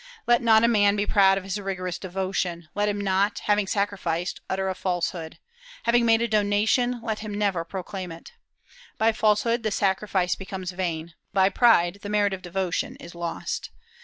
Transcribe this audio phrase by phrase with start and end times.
[0.25, 4.41] Let not a man be proud of his rigorous devotion; let him not, having sacrificed,
[4.49, 5.37] utter a falsehood;
[5.83, 8.31] having made a donation, let him never proclaim it....
[8.97, 13.69] By falsehood the sacrifice becomes vain; by pride the merit of devotion is lost....